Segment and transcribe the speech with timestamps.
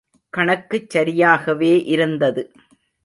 [0.37, 2.43] கணக்குச் சரியாகவே இருந்தது.